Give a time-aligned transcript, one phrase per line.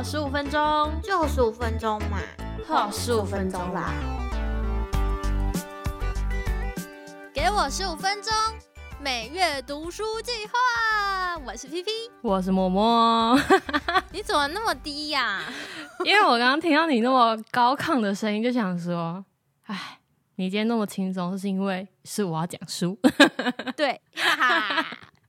[0.00, 2.16] 好十五分钟，就十五分钟嘛，
[2.66, 3.92] 好十五分钟啦。
[7.34, 8.32] 给我十五分钟，
[8.98, 11.36] 每月读书计划。
[11.44, 11.90] 我是 P P，
[12.22, 13.38] 我是默默。
[14.10, 15.42] 你怎么那么低呀？
[16.06, 19.22] 因为我刚刚听到你那么高亢的声音，就想说，
[19.66, 19.98] 哎，
[20.36, 22.98] 你今天那么轻松，是因为是我要讲书。
[23.76, 24.86] 对，哈哈，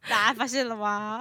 [0.09, 1.19] 大家发现了吗？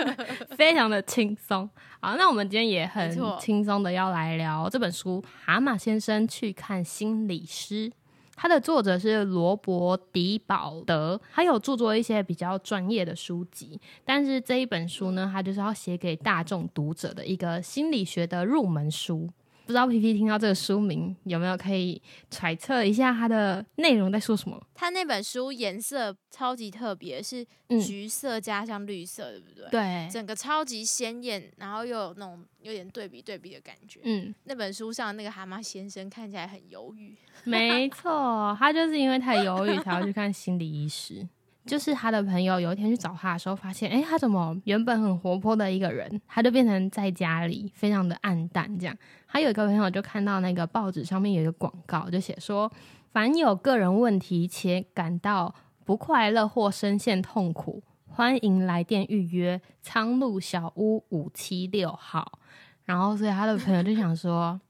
[0.56, 1.68] 非常的轻松。
[2.00, 7.88] 好，那我们今天也很轻松的要来聊这本书《蛤蟆先生去看心理师》。
[8.36, 19.28] 它的作者是罗伯·迪保德，他有著作一些比较专业的书籍，但是这一本书呢，他就是要写给大众读者的一个心理学的入门书。
[19.70, 24.60] 不知道皮皮听到这个书名有没有可以揣测一下它的内容在说什么？
[24.74, 27.46] 它那本书颜色超级特别，是
[27.80, 29.68] 橘色加上绿色，对不对？
[29.70, 34.00] 对，整个超级鲜艳，然后又有那种有点对比对比的感觉。
[34.02, 37.16] 嗯，那本书上那个蛤蟆先生看起来很犹豫。
[37.44, 41.28] 没错，他就是因为太犹豫才要去看心理医师。
[41.66, 48.78] 就是他的朋友有一天去找他的时候，发现，哎，他怎么原本很活泼的一个人，他就变成在家里非常的暗淡。
[48.78, 48.96] 这样，
[49.28, 52.70] 他有一个朋友就看到那个报纸上面有一个广告，就写说，
[53.12, 62.38] 凡有个人问题且感到不快乐或深陷痛苦，欢迎来电预约苍鹭小屋五七六号。
[62.84, 64.60] 然后，所以他的朋友就想说，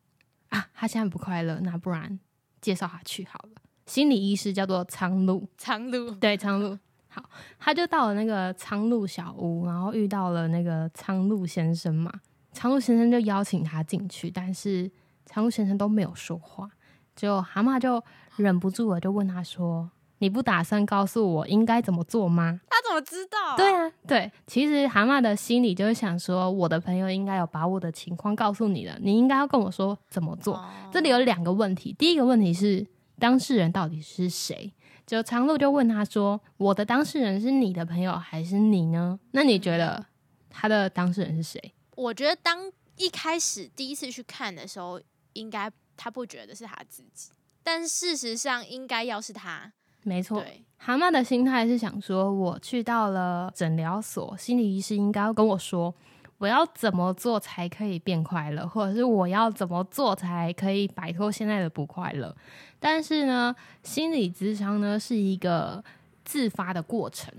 [0.48, 2.18] 啊，他现在不快乐，那不然
[2.60, 3.59] 介绍他去好了。
[3.90, 6.78] 心理医师叫做苍鹭，苍鹭，对，苍鹭。
[7.08, 7.20] 好，
[7.58, 12.08] 他就到了那个苍鹭小屋，然后遇到了那个苍鹭先生嘛。
[12.52, 14.88] 苍鹭先生就邀请他进去，但是
[15.26, 16.70] 苍鹭先生都没有说话。
[17.16, 18.00] 就蛤蟆就
[18.36, 23.56] 忍不住了，就问他说：“你不打算告诉我应该怎么做吗？”他怎么知道？
[23.56, 30.64] 对啊，对，其实蛤蟆的心里就是想说，我的朋友应该有把我的情况告诉你了，你应该要跟我说怎么做。
[30.92, 32.86] 这里有两个问题，第一个问题是
[33.20, 34.72] 当事人到底是谁？
[35.06, 39.18] 就长路就问他说：“我的当事人是你的朋友还是你呢？
[39.32, 40.06] 那你觉得
[40.48, 45.00] 他的当事人是谁？”我觉得当一开始第一次去看的时候，
[45.34, 47.30] 应该他不觉得是他自己，
[47.62, 49.72] 但事实上应该要是他。
[50.02, 50.42] 没错，
[50.78, 55.94] 蛤蟆的心态是想说：我去到了诊疗所，心理医师应该要跟我说。
[56.40, 62.34] 我要怎么做才可以变快乐，或者是我要怎么做才可以摆脱现在的不快乐？
[62.78, 65.84] 但是呢，心理咨商呢是一个
[66.24, 67.30] 自发的过程，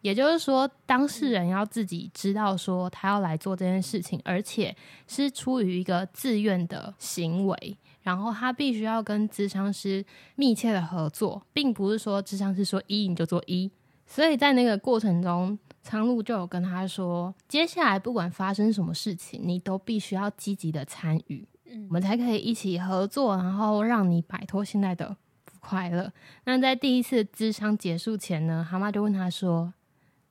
[0.00, 4.74] 也就是说，当事人要自己知道说他要来做这件事情，而且
[5.06, 10.04] 是出于一个自愿的行为，然后他必须要跟咨商师
[10.34, 13.70] 密切的合作，并不是说咨商师说一你就做一，
[14.08, 15.56] 所以在那个过程中。
[15.80, 26.12] 苍鹭就有跟他说，接下来不管发生什么事情，你都必须要积极的参与，嗯，我们才可以一起合作，然后让你摆脱现在的不快乐。
[26.44, 29.72] 那在第一次智商结束前呢，蛤蟆就问他说：“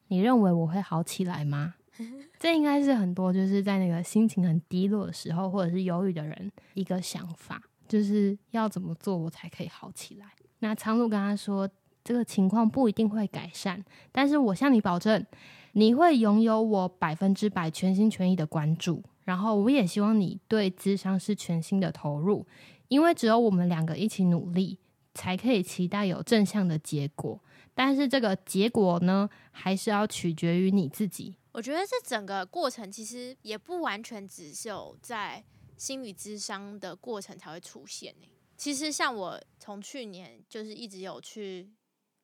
[0.09, 1.73] 你认为我会好起来吗？”
[2.37, 10.27] 这应该是很多就是在那个心情很低落的时候，或者是忧郁的人一个想法，就是要怎么做我才可以好起来。
[10.59, 11.67] 那苍鹭跟他说。
[12.07, 15.25] 这个情况不一定会改善，但是我向你保证，
[15.73, 19.03] 你会拥有我百分之百全心全意的关注。
[19.25, 22.47] 然后，我也希望你对智商是全新的投入，
[22.87, 24.79] 因为只有我们两个一起努力，
[25.15, 27.43] 才可以期待有正向的结果。
[27.75, 31.35] 但是，这个结果呢，还是要取决于你自己。
[31.51, 35.43] 我觉得这整个过程其实也不完全只有在
[35.75, 38.15] 心理智商的过程才会出现
[38.55, 41.69] 其实，像我从去年就是一直有去。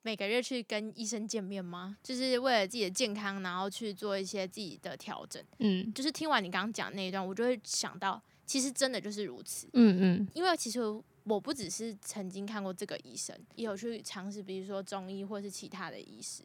[0.03, 1.97] 每个月去跟医生见面吗？
[2.03, 5.41] 就是为了自己的健康，然后去做一些自己的调整。
[5.59, 9.67] 嗯，就是听完你刚刚讲那一段，我就会想到，其实真的就是如此。
[9.73, 10.81] 嗯嗯，因为其实
[11.23, 16.43] 我不只是曾经看过这个医生，也有去尝试，比如说中医或是其他的医师。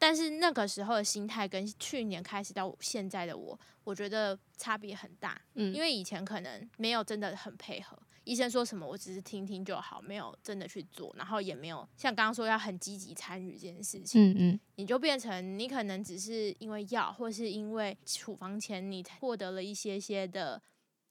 [0.00, 5.38] 但是那个时候的心态跟去年开始到现在的我，我觉得差别很大。
[5.54, 7.98] 嗯，因为以前可能没有真的很配合。
[8.28, 14.22] 医生说什么，我只是听听就好，没有真的去做，然后也没有像刚刚说要很积极参与这件事情。
[14.22, 20.60] 嗯嗯，你就变成你可能只是因为药，或是因为处方前你获得了一些些的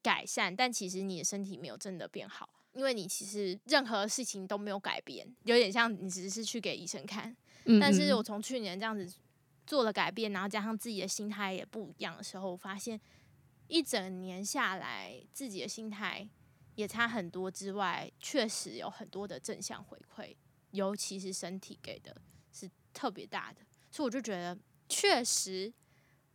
[0.04, 7.36] 改善，但其实你的身体没有真的变好，因为你其实任何事情都没有改变，有点像你只是去给医生看。
[7.82, 9.12] 但是我从去年这样子
[9.66, 13.02] 做了改变，然后加上自己的心态也不一样的时候，我发现
[13.68, 16.30] 一整年下来自己的心态。
[16.78, 20.36] 也差很多之外，确实有很多的正向回馈，
[20.70, 22.16] 尤其是身体给的
[22.52, 24.56] 是特别大的，所以我就觉得
[24.88, 25.74] 确实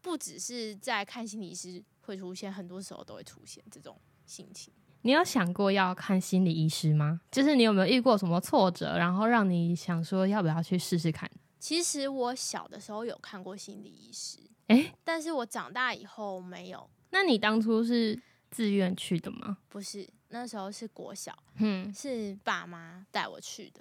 [0.01, 3.97] 不只是在看心理师会出现，很多时候都会出现这种
[4.27, 4.75] 心情。
[5.03, 7.21] 你有想过要看心理医师吗？
[7.31, 11.31] 就是你有没有遇过什么挫折，然后让你想说要不要去试试看？
[11.61, 16.91] 其实我小的时候有看过心理医师，诶，但是我长大以后没有。
[17.11, 19.59] 那你当初是自愿去的吗？
[19.69, 23.81] 不是，那时候是国小，嗯，是爸妈带我去的，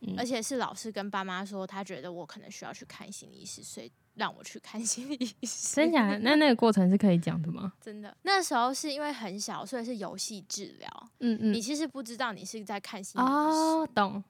[0.00, 5.76] 嗯而且是老师跟爸妈说，他觉得我可能需要去看心理医师，所以让我去看心理医师。
[5.76, 6.18] 真假的？
[6.20, 7.72] 那那个过程是可以讲的吗？
[7.80, 11.10] 真的，那时候是因为很小，所以是游戏治疗。
[11.20, 14.24] 嗯嗯你其实不知道你是在看心理医师，哦，懂，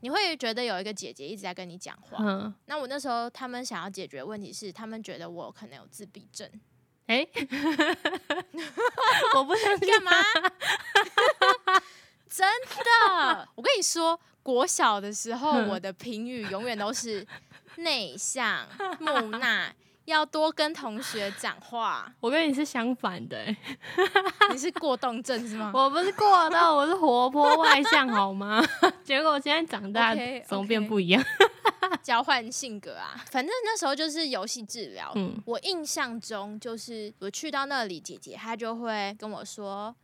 [0.00, 2.18] 你会觉得有一个姐姐一直在跟你讲话。
[2.20, 6.48] 嗯，那我那时候他们想要解决问题是，他们觉得我可能有自闭症。
[7.08, 7.26] 哎、
[9.34, 10.12] 我不想，干嘛？
[12.28, 12.46] 真
[12.84, 17.26] 的，我跟你说，国小的时候，我的评语永远都是
[17.76, 18.66] 内向、
[19.00, 19.72] 木讷，
[20.04, 22.12] 要多跟同学讲话。
[22.20, 23.56] 我跟你是相反的、欸，
[24.52, 25.72] 你是过动症是吗？
[25.74, 28.62] 我不是过动，我是活泼外向，好吗？
[29.02, 30.14] 结果我现在长大
[30.46, 31.24] 怎么变不一样？
[32.02, 35.12] 交换性格啊，反正那时候就是游戏治疗。
[35.16, 39.94] 嗯我印象中就是我去到那里，姐姐她就会跟我说：“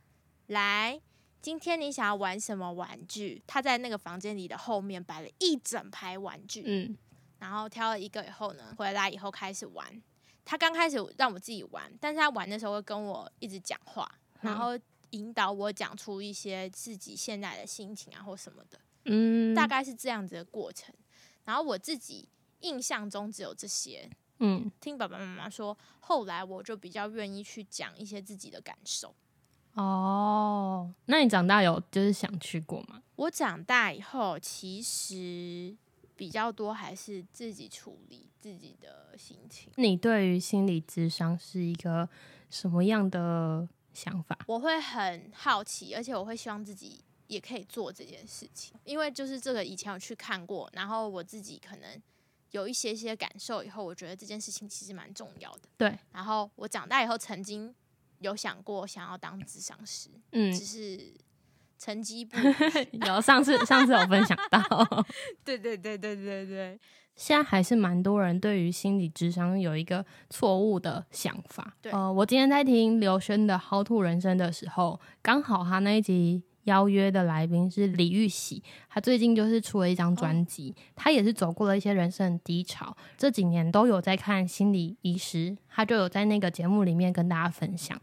[0.47, 0.99] 来，
[1.41, 6.97] 今天你想要玩什么玩具？”她在那个房间里的后面摆了一整排玩具，嗯
[7.39, 10.01] 然后挑了一个以后呢，回来以后开始玩。
[10.43, 14.09] 她刚开始让我自己玩，但是她玩的时候会跟我一直讲话，
[14.41, 14.77] 嗯然后
[15.11, 18.79] 引导我讲出一些自己现在的心情啊或什么的。
[19.05, 20.93] 嗯，大概是这样子的过程。
[21.45, 22.27] 然后我自己
[22.59, 24.09] 印象中只有这些，
[24.39, 29.15] 嗯听爸爸妈妈说，后来我就比较愿意去讲一些自己的感受。
[29.75, 33.01] 哦，那你长大有就是想去过吗？
[33.15, 35.75] 我长大以后，其实
[36.15, 39.71] 比较多还是自己处理自己的心情。
[39.75, 42.07] 你对于心理智商是一个
[42.49, 44.39] 什么样的想法？
[44.47, 52.01] 我会很好奇，而且我会希望自己也可以做这件事情，因为就是这个以前有去看过，然后我自己可能
[52.51, 55.61] 有一些些感受以后，我觉得这件事情其实蛮重要的。
[55.77, 57.73] 对，然后我长大以后曾经
[58.19, 61.13] 有想过想要当智商师，嗯，只是
[61.77, 62.37] 成绩不
[63.05, 64.61] 有上次上次有分享到，
[65.43, 66.79] 对对对对对对，
[67.15, 71.75] 现在还是蛮多人对于心理智商有一个错误的想法。
[71.81, 87.99] 对呃，我今天在听刘轩的《薅兔人生》的时候，刚好他那一集邀约的来宾是李玉玺，他最近就是出了一张专辑，他也是走过了一些人生的低潮，这几年都有在看心理医师，他就有在那个节目里面跟大家分享。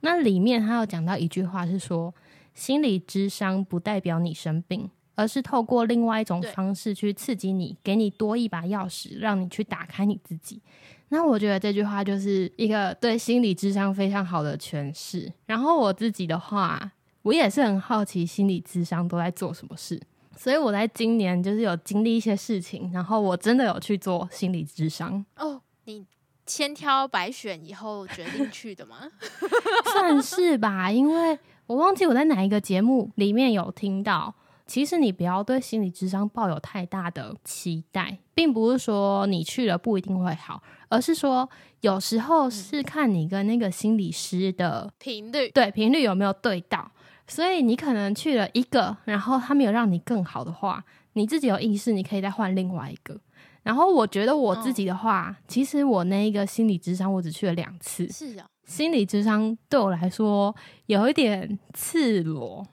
[0.00, 2.14] 那里面他有讲到一句话是说，
[2.54, 10.60] 心理智商不代表你生病，而是透过另外一种方式去刺激你，给你多一把钥匙，让你去打开你自己。
[11.08, 15.32] 那我觉得这句话就是一个对心理智商非常好的诠释。
[15.46, 16.92] 然后我自己的话，
[17.22, 20.00] 我也是很好奇心理智商都在做什么事，
[20.36, 26.04] 所以我在今年就是有经历一些事情，然后我真的有去做心理智商，哦，你
[26.44, 29.08] 千挑百选以后决定去的吗？
[29.92, 34.34] 算是吧，因为我忘记我在哪一个节目里面有听到。
[34.64, 41.46] 其实你不要对心理智商抱有太大的期待，并不是说你去了不一定会好，而是说
[41.80, 46.90] 有时候是看你跟那个心理师的频率对频率有没有对到。
[47.26, 53.18] 所以你可能去了一个，然后他没有让你更好的话，你自己有意识，你可以再换另外一个。
[53.62, 60.54] 然后我觉得我自己的话，其实我那一个心理智商我只去了两次，是啊，心理智商对我来说
[60.86, 62.66] 有一点赤裸，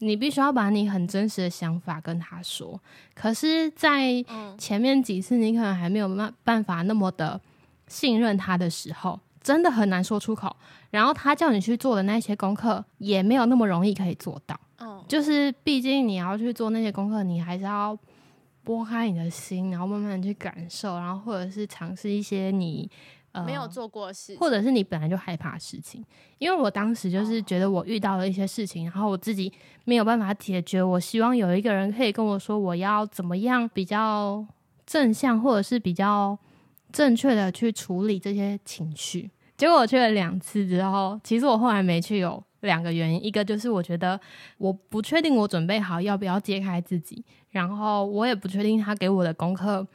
[0.00, 2.78] 你必须要把你很真实的想法跟他说。
[3.14, 7.40] 可是，在嗯，前面几次你可能还没有办办法那么的
[7.88, 10.54] 信任他的时候，真的很难说出口。
[10.96, 14.58] 然后他叫你去做的那些功课，也没有那么容易可以做到。
[14.78, 17.94] 哦，就是毕竟你要去做那些功课，你还是要
[18.64, 22.90] 拨开你的心，然后慢慢地去感受，然后或者是尝试一些你
[23.32, 26.02] 呃没有做过的事情，或者是你本来就害怕的事情。
[26.38, 29.52] 因为我当时就是觉得我遇到了一些事情，然后我自己
[29.84, 34.46] 没有办法解决，我希望有一个人可以跟我说我要怎么样比较
[34.86, 36.38] 正向，或者是比较
[36.90, 39.30] 正确的去处理这些情绪。
[39.56, 44.20] 结果我去了两次之后，其实我后来没去有两个原因，一个就是我觉得
[44.58, 49.86] 我不确定我准备好要不要揭开自己，然后我也不确定他给我的功课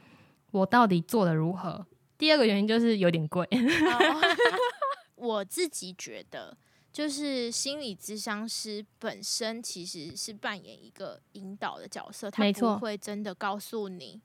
[0.52, 1.86] 我到底做的如何。
[2.18, 4.22] 第二个原因就是有点贵，哦
[5.16, 6.58] 我自己觉得，
[6.92, 14.20] 就是心理咨商师本身其实是扮演一个引导的角色，他不会真的告诉你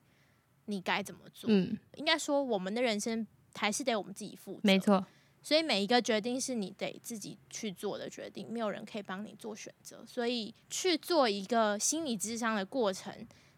[0.65, 1.51] 你该怎么做。
[1.51, 4.61] 嗯，应该说，我们的人生还是得我们自己负责。
[4.63, 5.05] 没，错，
[5.47, 10.05] 所以每一个决定是你得自己去做的决定，没有人可以帮你做选择。
[10.05, 13.15] 所以去做一个心理智商的过程，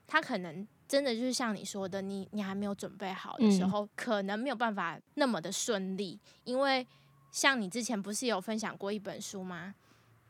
[0.07, 6.21] 它可能真的就是像你说的，你你还没有准备好的时候，可能没有办法那么的顺利。
[6.45, 6.87] 因为
[7.33, 9.75] 像你之前不是有分享过一本书吗？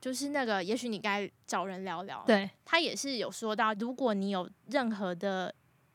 [0.00, 2.22] 就是那个，也许你该找人聊聊。
[2.24, 5.52] 对，他也是有说到，如果你有任何的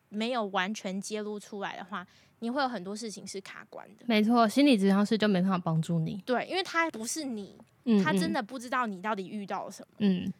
[0.09, 2.05] 没有完全揭露出来的话，
[2.43, 4.05] 你会有很多事情是卡关的。
[4.05, 6.21] 没错，心理咨商师就没办法帮助你。
[6.25, 7.57] 对，因为他不是你，
[8.03, 9.95] 他真的不知道你到底遇到了什么。
[9.99, 10.31] 嗯，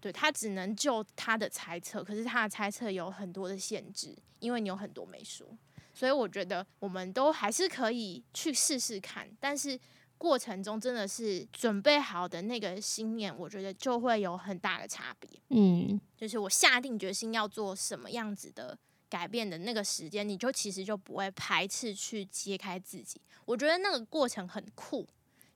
[0.00, 5.46] 对他只能就他的猜测，可是他的猜测有很多的限制，因为你有很多没说。
[5.92, 9.78] 所以我觉得我们都还是可以去试试看，但是。
[10.16, 15.28] 过程中真的是准备好的那个心念，我觉得就会有很大的差别。
[15.50, 18.78] 嗯，就是我下定决心要做什么样子的
[19.14, 23.20] 改变的那个时间，你就其实就不会排斥去揭开自己。
[23.44, 25.06] 我觉得那个过程很酷，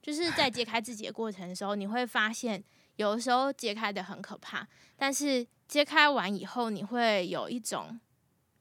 [0.01, 2.63] 就是在揭开自己的过程的时候，你会发现
[2.95, 7.99] 有的时候揭开的很可怕，但是揭开完以后，你会有一种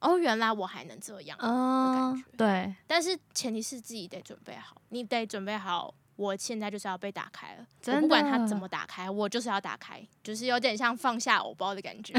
[0.00, 2.24] 哦，原来我还能这样的感觉。
[2.36, 5.94] 对，但是前提是自己得准备好，你得准备好。
[6.18, 12.12] 我现在就是要被打开了，我不管它怎么打开，我就是要打开，就是有点像放下偶包的感觉。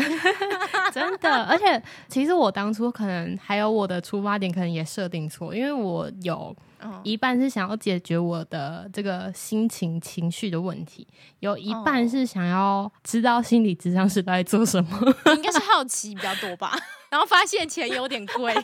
[0.94, 6.56] 真的，而且其实我当初可能还有我的出发点，可能也设定错，因为我有
[7.03, 11.06] 一半是想要解决我的这个心情情绪的问题，
[11.39, 14.98] 有一半是想要知道心理智商是在做什么。
[15.36, 16.74] 应该是好奇比较多吧，
[17.10, 18.56] 然后发现钱有点贵。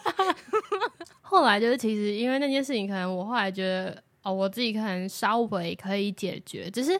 [1.21, 4.01] 后来就是其实因为那件事情，可能我后来觉得。
[4.25, 6.99] 哦，我自己可能稍微可以解决，只是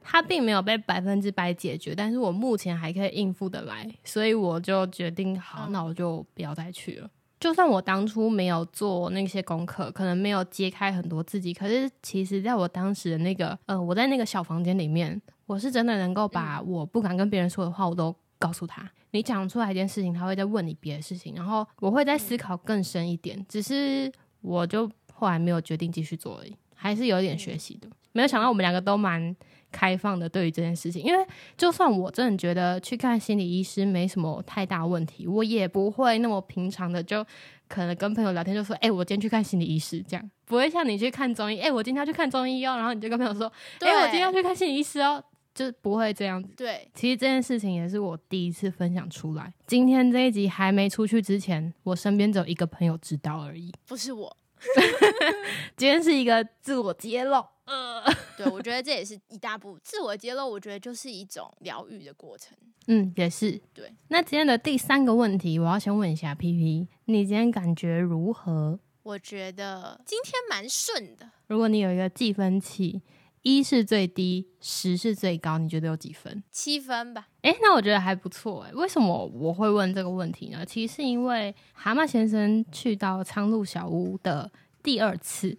[0.00, 7.10] 它并没有被百分之百解决，但是我目前还可以应付得来，所以我就决定好，那我就不要再去了。
[7.40, 18.88] 就算我当初没有做那些功课，可能没有揭开很多自己，可是其实在我当时的那个，呃，我在那个小房间里面，我是真的能够把我不敢跟别人说的话，我都告诉他。
[19.12, 26.56] 你讲出来一件事情，他会再问你别的事情，然后我会再思考更深一点，只是我就后来没有决定继续做而已。
[26.86, 29.34] 还是有点学习的，没有想到我们两个都蛮
[29.72, 31.02] 开放的对于这件事情。
[31.02, 31.26] 因为
[31.56, 37.24] 就算我真的觉得去看心理医师没什么太大问题，我也不会那么平常的就
[37.68, 42.76] 可能跟朋友聊天就说：“哎，我今天去看心理医师。”这样不会像你去看中医，哎，我今天要去看中医哦。
[42.76, 45.22] 然后你就跟朋友说：“哎，我今天要去看心理医师哦。”
[45.56, 46.52] 就不会这样子。
[46.54, 49.50] 对，其实这件事情也是我第一次分享出来。
[49.66, 54.36] 今天这一集还没出去之前，我身边只有一个朋友知道而已，不是我。
[55.76, 58.02] 今天是一个自我揭露，呃，
[58.36, 62.56] 对，我觉得这也是一大步自我揭露，我觉得就是一种疗愈的过程。
[62.88, 63.60] 嗯，也是。
[63.74, 68.78] 对，那今天的第三个问题，我要先问一下 P P，你今天感觉如何？
[69.02, 71.30] 我觉得今天蛮顺的。
[71.46, 73.02] 如果你有一个计分器。
[73.46, 76.42] 一是最低，十是最高，你觉得有几分？
[76.50, 77.28] 七分吧。
[77.42, 78.72] 哎，那我觉得还不错哎。
[78.72, 80.66] 为什么我会问这个问题呢？
[80.66, 84.50] 其实是因为蛤蟆先生去到苍鹭小屋的
[84.82, 85.56] 第二次，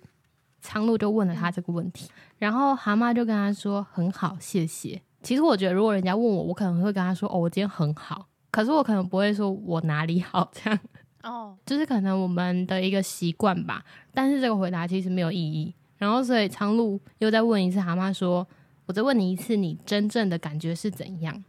[0.60, 10.78] 苍鹭就问了他这个问题，然后蛤蟆就跟他说：“很好，谢谢。”其实我觉得，如果人家问我，我可能会跟他说：“哦，我今天很好。”可是我可能不会说我哪里好这样。
[11.24, 13.86] 哦，就是可能我们的一个习惯吧。
[14.14, 15.74] 但是这个回答其实没有意义。
[15.98, 18.48] 然后，所以苍鹭又再问一次蛤蟆说
[18.86, 21.44] ：“我再问你一次，你真正的感觉是怎样？”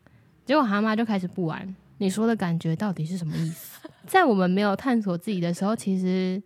[0.46, 6.42] 结果蛤蟆就开始不安：“你说的感觉到底是什么意思？” 在我们没有探索自己的时候，其实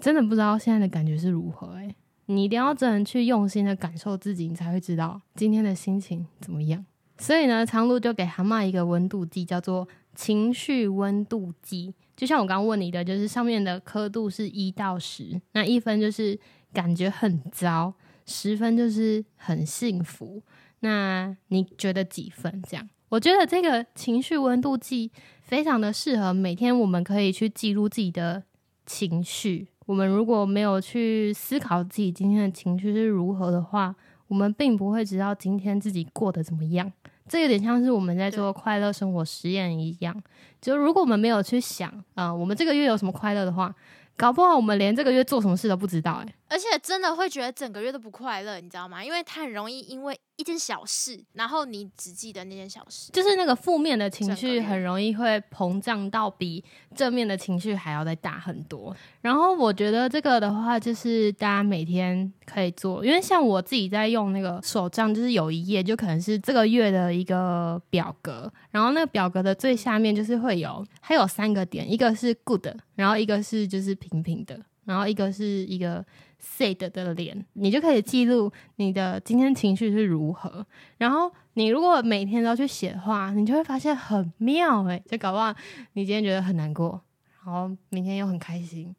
[0.00, 1.68] 真的不知道现在的感觉是如何。
[1.74, 1.94] 诶，
[2.26, 6.84] 你一定要真的去用心的感受自己，你才会知道今天的心情怎么样。
[7.18, 11.94] 所以呢，苍鹭就给蛤蟆一个温度计，叫做情绪温度计。
[12.16, 16.36] 就像我刚刚问你的，就是上面的刻度是一到十，那一分就是。
[16.72, 17.94] 感觉很糟，
[18.26, 20.42] 十分就是很幸福。
[20.80, 22.62] 那你觉得几分？
[22.66, 25.10] 这样，我觉得这个情绪温度计
[25.42, 28.44] 非常的适合每天，我们可以去记录自己的
[28.86, 29.68] 情绪。
[29.86, 33.94] 我们如果没有去思考自己今天的情绪是如何的话，
[34.28, 36.92] 我们并不会知道今天自己过得怎么样。
[37.28, 40.22] 这有点像是我们在做快乐生活实验一样。
[40.60, 43.74] 就如果我们没有去想，啊，我们这个月有什么快乐的话。
[44.16, 49.02] 搞不好我们连这个月做什么事都不知道哎，而且真的会觉得整个月都不快乐，你知道吗？
[49.04, 56.64] 因为他很容易因为一件小事，然后你只记得那件小事，就是那个负面的情绪很容易会膨胀到比
[56.96, 58.94] 正面的情绪还要再大很多。
[59.20, 72.66] 然后我觉得这个的话，就是大家每天可以做，因为像我自己在用那个手账，就是有一页就可能是这个月的一个表格，然后那个表格的最下面就是会有，它有三个点，一个是 good，
[72.96, 74.00] 然后一个是就是。
[74.00, 76.02] 平平的，然后一个是一个
[76.40, 80.66] sad 的脸，你就可以记录你的今天情绪是如何。
[80.98, 85.54] 然后你如果每天都去写话，你就会发现很妙诶、就搞不好
[85.92, 87.00] 你今天觉得很难过，
[87.44, 88.94] 然后明天又很开心，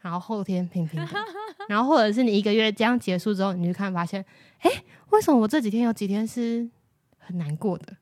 [0.00, 1.00] 然后后天平平，
[1.68, 4.24] 然后或者是你一个月这样结束之后，你就看发现，
[4.60, 4.70] 诶，
[5.10, 6.68] 为什么我这几天有几天是
[7.18, 7.96] 很难过的？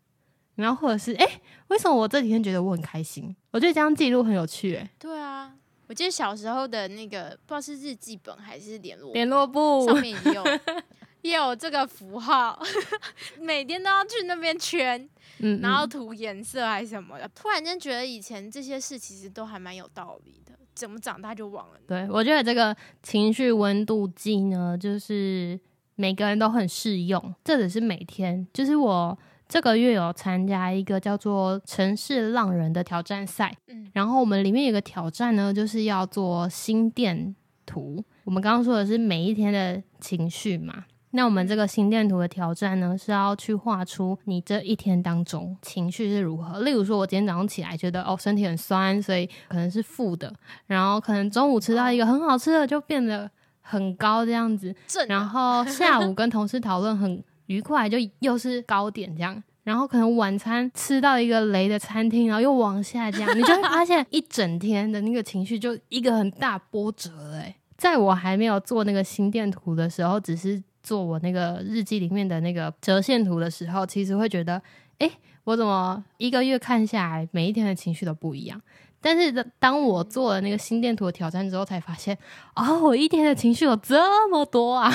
[0.55, 1.27] 然后或者是诶，
[1.69, 3.37] 为什么我这几天觉得我很开心？
[3.51, 5.55] 我觉得这样记录很有趣诶、对啊，
[5.89, 10.45] 我记得小时候的那个不知道是日记本还是联络联络簿上面也有
[11.23, 12.61] 也有这个符号，
[13.41, 15.09] 每天都要去那边圈，
[15.41, 17.29] 嗯，然后嗯涂颜色还是什么的。
[17.35, 21.81] 突然间觉得以前这些事其实都还蛮有道理的，怎么长大就忘了呢？
[21.89, 25.59] 对我觉得这个情绪温度计呢，就是
[25.97, 28.47] 每个人都很适用，这只是每天。
[28.53, 37.35] 就是我这个月有参加一个叫做“城市浪人”的挑战赛，嗯，然后我们里面有个挑战呢，就是要做心电
[37.65, 38.05] 图。
[38.25, 46.61] 我们刚刚说的是每一天的情绪嘛，那我们这个心电图的挑战呢，是要去画出你这一天当中情绪是如何。
[46.63, 50.33] 例如说，我今天早上起来觉得哦身体很酸，所以可能是负的，
[50.67, 54.75] 然后可能中午吃到一个很好吃的，就变得很高这样子。
[54.89, 59.43] 正然后下午跟同事讨论很愉快，就又是高点这样。
[59.65, 67.57] 然后可能晚餐吃到一个雷的餐厅，然后又往下降，你就会发现一整天的那个情绪就一个很大波折了欸。
[67.77, 74.63] 在我还没有做那个心电图的时候，只是做我那个日记里面的那个折线图的时候，其实会觉得，
[74.99, 75.11] 诶，
[75.43, 78.61] 我怎么一个月看下来，每一天的情绪都不一样。
[79.07, 82.19] 但是当我做了那个心电图的挑战之后，才发现，
[82.57, 84.93] 哦，我一天的情绪有这么多啊！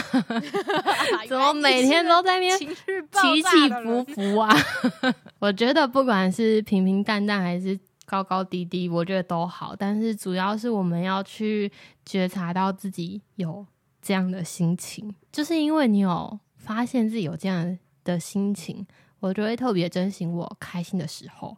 [1.29, 4.53] 怎么每天都在那边情绪起起伏伏啊？
[5.39, 9.73] 我觉得不管是平平淡淡还是高高低低，我觉得都好。
[9.73, 11.71] 但是主要是我们要去
[12.05, 13.65] 觉察到自己有
[14.01, 18.85] 这样的心情，就是因为你有发现自己有这样的心情，
[19.21, 21.55] 我就会特别珍惜我开心的时候。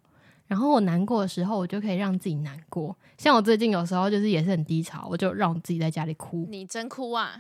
[0.53, 2.95] 然后我难过的时候，我就可以让自己难过。
[3.17, 7.33] 像我最近有时候就是也是很低潮，我就让我自己在家里哭，你真哭啊！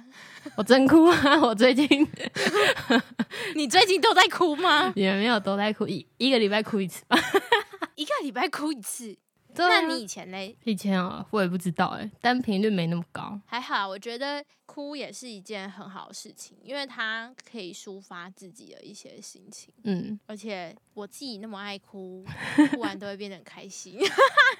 [0.57, 1.39] 我真哭啊！
[1.45, 1.87] 我最近
[3.53, 4.91] 你最近都在哭吗？
[4.97, 7.15] 也没有都在哭，一一个礼拜哭一次吧。
[7.93, 9.15] 一个礼拜哭一次，
[9.55, 10.55] 那你以前嘞？
[10.63, 13.39] 以前啊，我也不知道哎、但频率没那么高。
[13.45, 19.73] 还好，我觉得哭也是一件很好的事情，因为它可以抒发自己的一些心情。
[19.83, 22.25] 嗯，而且我自己那么爱哭，
[22.71, 23.99] 哭完都会变得很开心。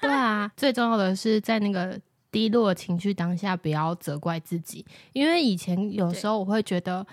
[0.00, 7.06] 对啊，最重要的是在那个低落的情绪当下，不要责怪自己，因为以前有时候我会觉得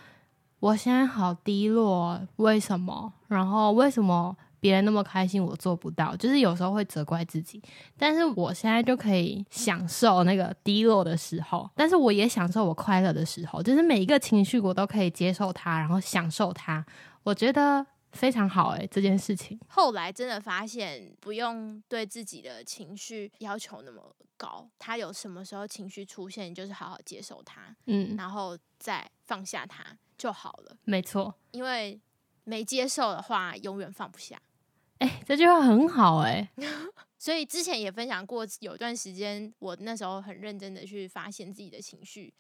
[0.60, 3.14] 我现在好低落，为什么？
[3.28, 4.36] 然后为什么？
[4.62, 7.62] 别人那么开心，我做不到，就是有时候会责怪自己。
[7.98, 16.86] 但是我现在就可以享受那个低落的时候，但是我也享受我快乐的时候，就是每一个情绪我都可以接受它，然后享受它。
[17.24, 19.60] 我觉得非常好诶、这件事情。
[19.68, 29.84] 后来真的发现，不用对自己的情绪要求那么高，他有什么时候情绪出现，就是好好接受它，嗯，然后再放下它
[30.18, 30.78] 就好了。
[30.84, 31.34] 没错。
[31.52, 32.00] 因为
[32.44, 34.40] 没接受的话，永远放不下。
[35.02, 36.48] 哎、这句话很好哎、
[37.18, 42.32] 所以之前也分享过，有段时间我那时候很认真的去发现自己的情绪，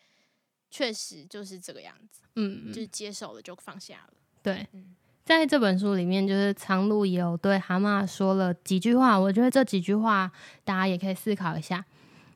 [0.69, 4.13] 确实就是这个样子，嗯，就是接受了就放下了。
[4.43, 4.95] 对嗯，
[5.25, 10.31] 在这本书里面，就是苍鹭也有对蛤蟆说了几句话，我觉得这几句话
[10.63, 11.83] 大家也可以思考一下。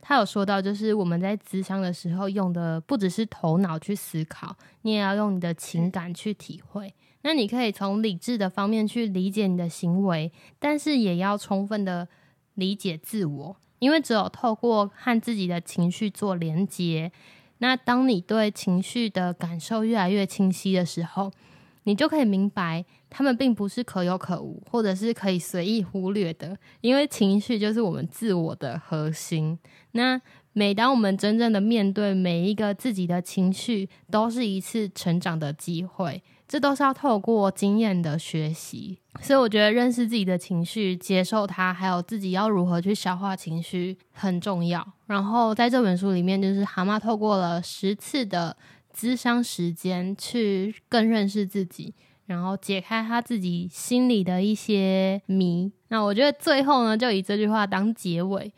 [0.01, 6.93] 他有说到，就是我们在咨商的时候用的不只是头脑去思考，你也要用你的情感去体会。
[7.25, 12.07] 那你可以从理智的方面去理解你的行为，但是也要充分的
[12.53, 17.11] 理解自我，因为只有透过和自己的情绪做连接，
[17.57, 21.31] 那当你对情绪的感受越来越清晰的时候，
[21.85, 29.57] 你就可以明白，他们并不是可有可无，或者是可以随意忽略的，因为情绪就是我们自我的核心。
[29.93, 30.21] 那
[30.53, 38.97] 每当我们真正的面对每一个自己的情绪，都是一次成长的机会，这都是要透过经验的学习。
[39.21, 44.85] 所以我觉得认识自己的情绪，接受它，还有自己要如何去消化情绪很重要。
[45.07, 48.57] 然后在这本书里面，就是蛤蟆透过了十次的
[48.93, 51.93] 咨商时间，去更认识自己，
[52.25, 55.71] 然后解开他自己心里的一些谜。
[55.87, 58.51] 那我觉得最后呢，就以这句话当结尾。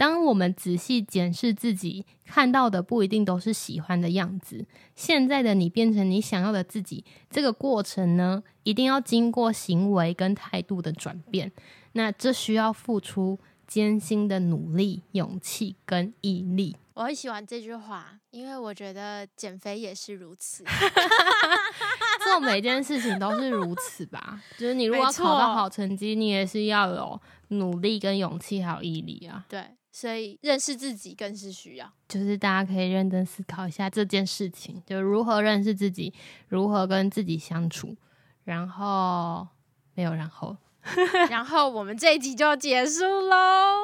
[0.00, 4.64] 当我们仔细检视自己，看到的不一定都是喜欢的样子。
[4.96, 11.52] 现在的你变成你想要的自己，这个过程呢，一定要经过行为跟态度的转变。
[11.92, 16.78] 那这需要付出艰辛的努力、勇气跟毅力。
[16.94, 20.64] 我很喜欢这句话，因为我觉得减肥也是如此。
[22.24, 24.42] 做每件事情都是如此吧？
[24.56, 29.44] 就是你如果要考到好成绩，你也是要有努力、跟勇气还有毅力啊。
[29.46, 31.92] 对，所以认识自己更是需要。
[32.08, 36.12] 就是大家可以认真思考一下这件事情，就如何认识自己，
[36.48, 37.96] 如何跟自己相处，
[38.44, 39.46] 然后
[39.94, 40.56] 没有然后，
[41.30, 43.76] 然后我们这一集就结束喽。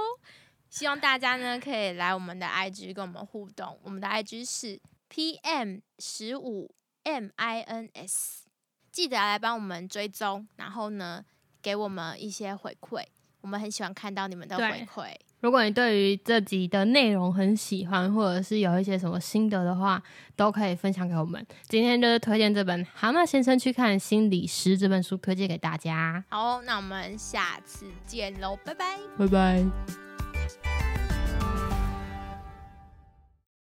[0.69, 8.43] 希望大家呢可以来我们的 IG 跟我们互动，我们的 IG 是 PM 十五 MINS，
[8.91, 11.25] 记得来帮我们追踪，然后呢
[11.63, 13.05] 给我们一些回馈，
[13.41, 15.15] 我们很喜欢看到你们的回馈。
[15.41, 20.03] 如果你对于这集的内容很喜欢，或者是有一些什么心得的话，
[20.35, 21.47] 都可以分享给我们。
[21.69, 26.25] 今天就是推荐这本《蛤蟆先生去看心理师》这本书，推荐给大家。
[26.29, 30.06] 好，那我们下次见喽，拜拜，拜拜。